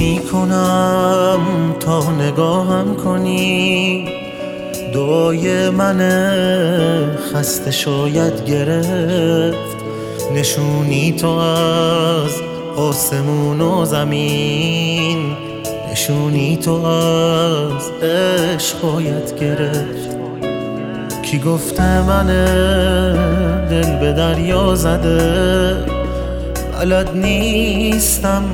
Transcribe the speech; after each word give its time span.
می‌کنم 0.00 1.40
تا 1.80 2.12
نگاهم 2.12 2.96
کنی. 2.96 4.08
دعای 4.94 5.70
من 5.70 5.98
خسته 7.32 7.70
شاید 7.70 8.44
گرفت. 8.44 9.76
نشونی 10.34 11.12
تو 11.12 11.28
از 11.28 12.32
آسمون 12.76 13.60
و 13.60 13.84
زمین. 13.84 15.36
نشونی 15.92 16.56
تو 16.56 16.84
از 16.84 17.90
عشقایت 18.02 19.40
گرفت. 19.40 20.16
کی 21.22 21.38
گفته 21.38 22.02
من 22.02 22.26
دل 23.70 23.98
به 23.98 24.12
دریا 24.12 24.74
زده؟ 24.74 25.76
بلد 26.80 27.16
نیستم 27.16 28.44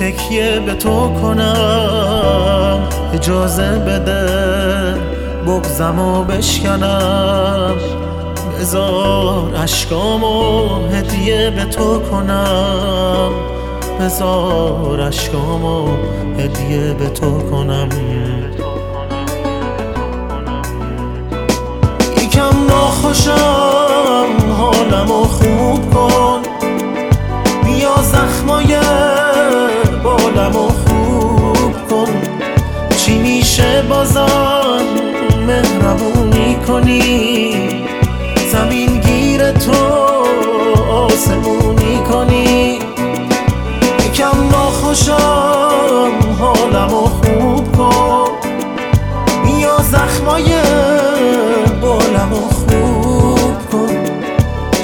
تکیه 0.00 0.60
به 0.66 0.74
تو 0.74 1.14
کنم. 1.22 2.88
اجازه 3.14 3.68
بده 3.68 4.94
بغزم 5.46 5.98
و 5.98 6.24
بشکنم. 6.24 7.74
بزار 8.60 9.54
عشقامو 9.54 10.68
هدیه 10.86 11.50
به 11.50 11.64
تو 11.64 11.98
کنم. 12.00 13.30
بزار 14.00 15.00
عشقامو 15.00 15.88
هدیه 16.38 16.94
به 16.94 17.08
تو 17.08 17.38
کنم. 17.50 17.88
یکم 22.16 22.66
ناخوشم 22.68 24.26
حالمو 24.58 25.24
خوب 25.24 25.94
کن. 25.94 26.42
بیا 27.64 28.02
زخمای 28.02 28.74
کنی 36.70 37.52
زمین 38.52 39.00
گیر 39.00 39.52
تو 39.52 39.72
آسمونی 40.92 41.98
کنی؟ 42.10 42.78
یکم 44.06 44.48
ناخوشم 44.52 46.12
حالمو 46.40 47.00
خوب 47.00 47.76
کن. 47.76 48.30
بیا 49.44 49.76
زخمای 49.82 50.44
بالمو 51.80 52.36
خوب 52.36 53.70
کن. 53.72 53.96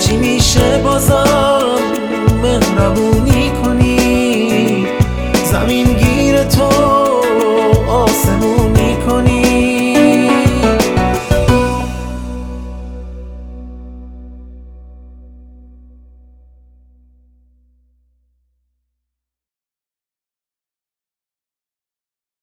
چی 0.01 0.17
میشه 0.17 0.81
بازم؟ 0.85 1.65
مهربونی 2.43 3.53
کنی. 3.65 4.87
زمین 5.45 5.87
گیر 5.87 6.45
تو 6.45 6.96